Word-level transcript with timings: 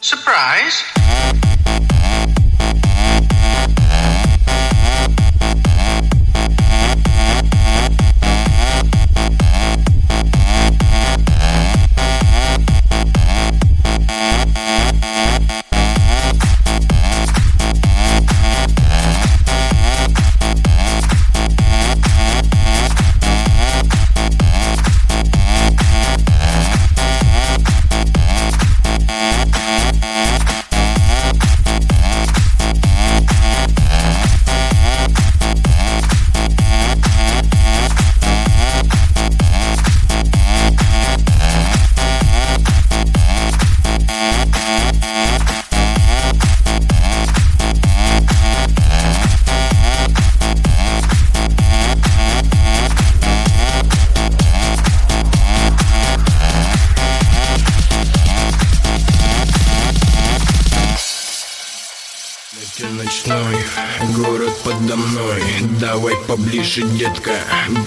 Surprise? 0.00 0.84
Ты 62.76 62.86
ночной, 62.88 63.56
город 64.16 64.52
подо 64.64 64.96
мной. 64.96 65.42
Давай 65.80 66.16
поближе, 66.26 66.82
детка, 66.82 67.30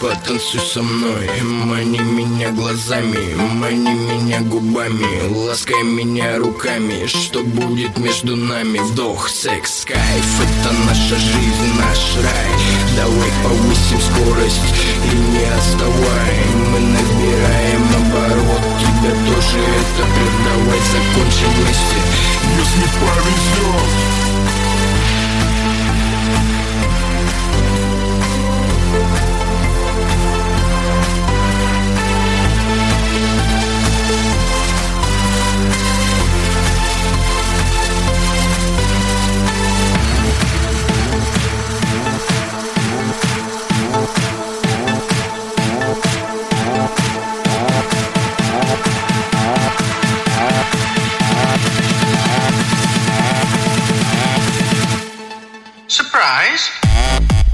потанцуй 0.00 0.60
со 0.60 0.80
мной. 0.80 1.28
Мани 1.42 1.98
меня 1.98 2.50
глазами, 2.52 3.34
мани 3.34 3.92
меня 3.94 4.40
губами. 4.42 5.28
Ласкай 5.28 5.82
меня 5.82 6.38
руками, 6.38 7.06
что 7.06 7.42
будет 7.42 7.98
между 7.98 8.36
нами? 8.36 8.78
Вдох, 8.78 9.28
секс, 9.28 9.84
кайф, 9.84 10.40
это 10.40 10.72
наша 10.86 11.16
жизнь, 11.16 11.74
наш 11.76 12.16
рай. 12.22 12.50
Давай 12.96 13.30
повысим 13.42 14.00
скорость 14.00 14.74
и 15.04 15.16
не 15.16 15.44
отставай. 15.46 16.44
Мы 16.70 16.78
набираем 16.78 17.82
оборот, 17.96 18.62
тебя 18.78 19.10
тоже 19.10 19.58
это 19.58 20.04
прет 20.14 20.40
Давай 20.44 20.78
закончим 20.78 21.50
вместе, 21.56 21.98
если 22.56 22.86
повезет 23.00 23.69
mais. 56.50 57.49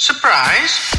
Surprise? 0.00 0.96